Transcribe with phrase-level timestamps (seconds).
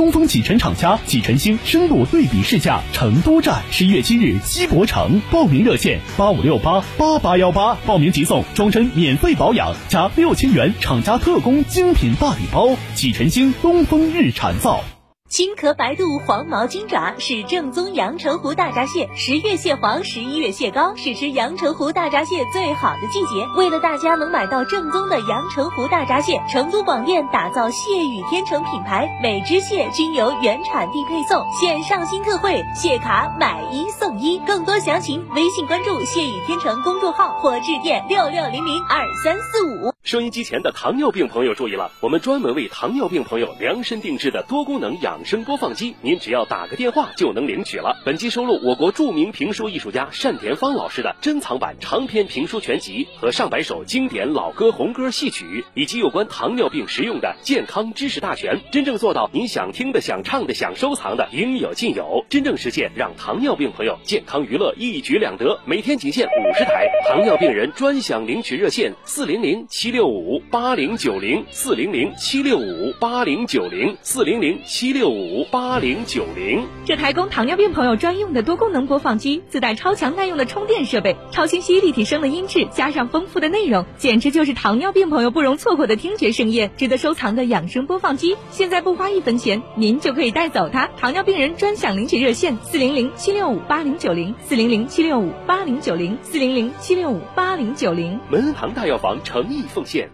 [0.00, 12.74] 东风启辰厂家启辰星深度对比试驾成都站，十一月七日西博城，报名热线八五六八八八幺八，报名即送终身免费保养加六千元厂家特供精品大礼包。
[12.94, 14.82] 启辰星东风日产造。
[15.30, 23.46] 青壳白肚黄毛金爪是正宗阳澄湖大闸蟹，十月蟹黄，十一月蟹膏，是吃阳澄湖大闸蟹最好的季节。
[23.56, 34.36] 为了大家能买到正宗的阳澄湖大闸蟹，成都广电打造蟹语天成品牌，每只蟹均由原产地配送，现上新特惠，蟹卡买一送一。
[34.40, 39.89] 更多详情，微信关注蟹语天成公众号或致电六六零零二三四五。
[40.02, 48.00] 收音机前的糖尿病朋友注意了，我们专门为糖尿病朋友量身定制的多功能养生播放机，您只要打个电话就能领取了。
[48.02, 65.60] 本机收录我国著名评书艺术家单田芳老师的珍藏版长篇评书全集和上百首经典老歌、红歌、戏曲，以及有关糖尿病实用的健康知识大全，真正做到您想听的、想唱的、想收藏的应有尽有，真正实现让糖尿病朋友健康娱乐一举两得。
[65.66, 76.64] 每天仅限五十台，糖尿病人专享领取热线四零零七六五八零九零四零零七六五八零九零四零零七六五八零九零。
[76.84, 88.36] 这台供糖尿病朋友专用的多功能播放机，自带超强耐用的充电设备，超清晰立体声的音质，加上丰富的内容，简直就是糖尿病朋友不容错过的听觉盛宴，值得收藏的养生播放机。
[88.50, 90.88] 现在不花一分钱，您就可以带走它。
[90.96, 98.18] 糖尿病人专享领取热线：四零零七六五八零九零四零零七六五八零九零四零零七六五八零九零。
[98.30, 100.10] 门行大药房诚意奉献。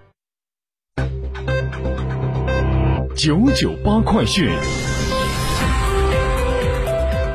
[3.16, 4.48] 九九八快讯，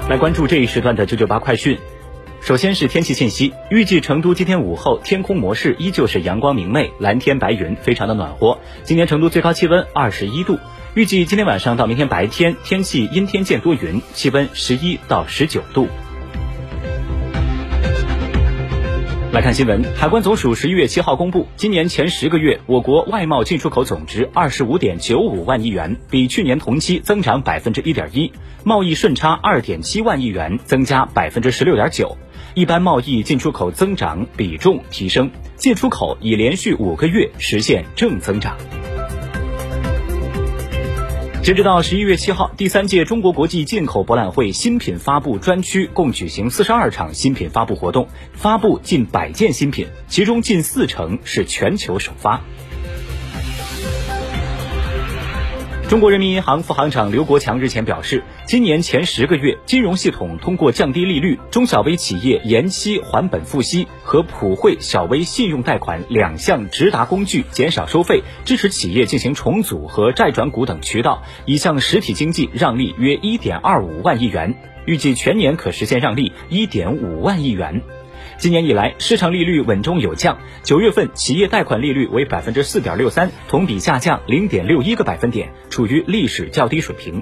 [0.09, 1.78] 来关注这一时段的九九八快讯。
[2.40, 8.59] 首先是天气信息，预计成都今天午后天空模式依旧是阳光明媚，蓝天白云，非常的暖和。
[8.84, 10.58] 今天成都最高气温二十一度，
[10.96, 15.88] 预计今天晚上到明天白天天气阴天见多云，气温十一到十九度。
[19.31, 28.30] 来看新闻，海关总署十一月七号公布，今年前十个月，我国外贸进出口总值二十五点九五万亿元，比去年同期增长百分之一点一，
[28.66, 32.18] 贸易顺差二点七万亿元，增加百分之十六点九，
[32.56, 38.58] 一般贸易进出口增长比重提升，进出口已连续五个月实现正增长。
[41.44, 52.41] 截止到十一月七号，第三届中国国际进口博览会新品发布专区共举行四十二场新品发布活动，发布近百件新品，其中近四成是全球首发。
[55.91, 74.55] 中国人民银行副行长刘国强日前表示，今年前十个月，金融系统通过降低利率、中小微企业延期还本付息和普惠小微信用贷款两项直达工具减少收费，支持企业进行重组和债转股等渠道，已向实体经济让利约一点二五万亿元，
[74.85, 77.82] 预计全年可实现让利一点五万亿元。
[78.41, 80.40] 今年以来，市场利率稳中有降。
[80.64, 87.22] 九月份企业贷款利率为百分之四点六三，同比下降零点六一个百分点，处于历史较低水平。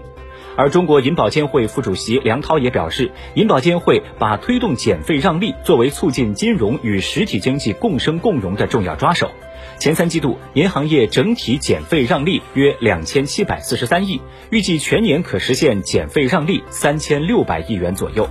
[0.56, 9.30] 而中国银保监会副主席梁涛也表示，银保监会把推动减费让利作为促进金融与实体经济共生共荣的重要抓手。
[9.78, 18.26] 前三季度，银行业整体减费让利约两千七百四十三亿，预计全年可实现减费让利三千六百亿元左右。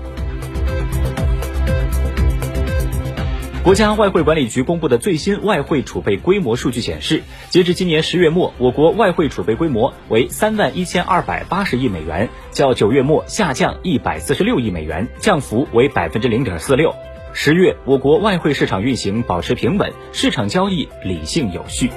[3.65, 16.95] 国家外汇管理局公布的最新外汇储备规模数据显示，截至今年十月末，我国外汇储备规模为三万一千二百八十亿美元，较九月末下降一百四十六亿美元，降幅为百分之零点四六。
[17.35, 21.91] 十月，我国外汇市场运行保持平稳，市场交易理性有序。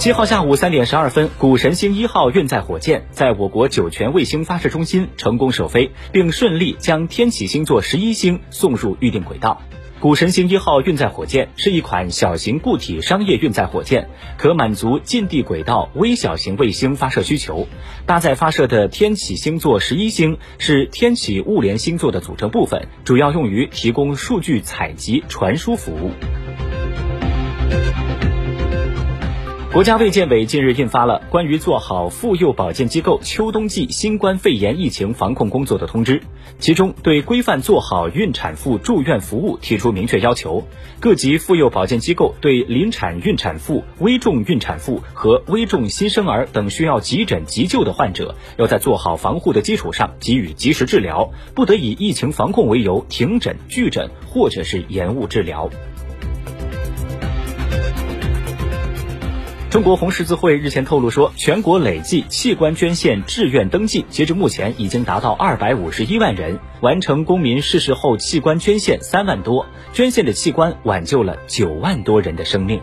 [0.00, 9.60] 七号下午三点十二分，古神星一号运载火箭在我国酒泉卫星发射中心成功首飞，并顺利将天启星座十一星送入预定轨道。
[10.00, 14.08] 古神星一号运载火箭是一款小型固体商业运载火箭，
[14.38, 17.68] 可满足近地轨道微小型卫星发射需求。
[18.06, 26.10] 搭载发射的天启星座十一星是天启物联星座的组成部分，主要用于提供数据采集传输服务。
[29.72, 36.20] 国家卫健委近日印发了关于做好妇幼保健机构秋冬季新冠肺炎疫情防控工作的通知，
[36.58, 40.66] 其中对规范做好孕产妇住院服务提出明确要求。
[40.98, 55.70] 各级妇幼保健机构对临产孕产妇、危重孕产妇和危重新生儿等需要急诊急救的患者，要在做好防护的基础上给予及时治疗，不得以疫情防控为由停诊拒诊或者是延误治疗。
[59.70, 72.80] 中国红十字会日前透露说，全国累计器官捐献志愿登记，截至目前已经达到二百五十一万人，完成公民逝世后器官捐献三万多，捐献的器官挽救了九万多人的生命。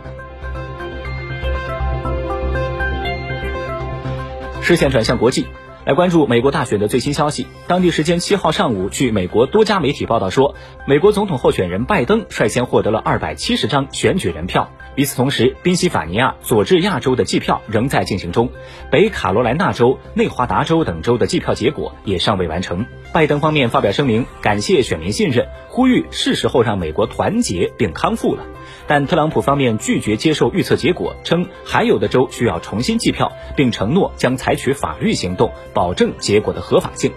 [4.62, 5.46] 视线转向国际。
[5.88, 7.46] 来关注美国大选的最新消息。
[7.66, 10.54] 当地时间七号上午，据美国多家媒体报道说，
[10.86, 14.70] 美国总统候选人拜登率先获得了二百七十张选举人票。
[14.96, 18.50] 与此同时，宾夕法尼亚、佐治亚州的计票仍在进行中，
[18.90, 22.84] 北卡罗来纳州、内华达州等州的计票结果也尚未完成。
[23.14, 28.44] 拜登方面发表声明，感谢选民信任，呼吁是时候让美国团结并康复了。
[28.88, 37.12] 但特朗普方面拒绝接受预测结果，称还有的州需要重新计票，并承诺将采取法律行动，保证结果的合法性。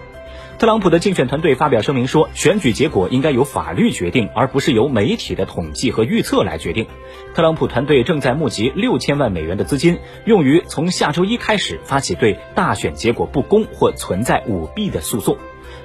[0.58, 6.86] 特朗普的竞选团队发表声明说，选举结果应该由法律决定，而不是由媒体的统计和预测来决定。
[7.34, 15.36] 特朗普团队正在募集六千万美元的资金，用于从下周一开始发起对大选结果不公或存在舞弊的诉讼。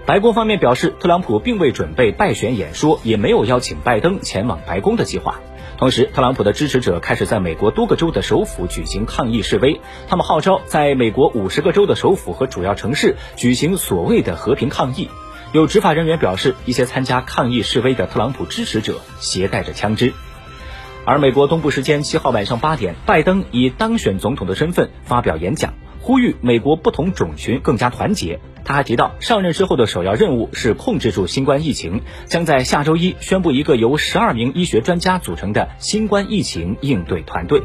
[0.05, 5.39] 白宫方面表示，特朗普并未准备败选演说，也没有邀请拜登前往白宫的计划。
[5.77, 15.07] 同时，特朗普的支持者开始在美国多个州的首府举行抗议示威，他们号召在美国五十个州的首府和主要城市举行所谓的和平抗议。
[15.53, 20.13] 有执法人员表示，一些参加抗议示威的特朗普支持者携带着枪支。
[21.05, 25.75] 而美国东部时间七号晚上八点，拜登以当选总统的身份发表演讲。
[26.07, 28.39] 呼吁美国不同种群更加团结。
[28.63, 37.61] 他还提到，上任之后的首要任务是控制住新冠疫情，将在下周一宣布一个由十二名医学专家组成的新冠疫情应对团队。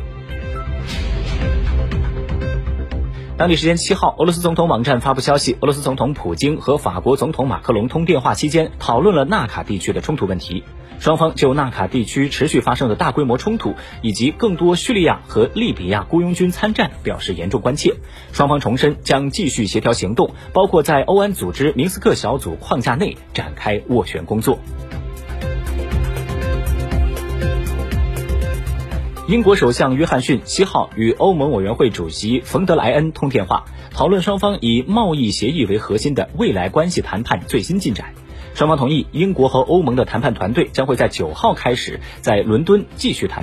[3.38, 10.62] 当地时间七号，俄罗斯总统网站发布消息，俄罗斯总统普京和法国总统马克龙通电话期间，讨论了纳卡地区的冲突问题。
[11.00, 17.94] 双方就纳卡地区持续发生的大规模冲突，以及更多叙利亚和利比亚雇佣军参战表示严重关切。
[18.32, 24.58] 双方重申将继续协调行动，包括在欧安组织明斯克小组框架内展开斡旋工作。
[29.28, 38.14] 英国首相约翰逊七号与欧盟委员会主席冯德莱恩通电话，讨论双方以贸易协议为核心的未来关系谈判最新进展。
[38.54, 43.40] 双方同意，英国和欧盟的谈判团队将会在九号开始在伦敦继续谈。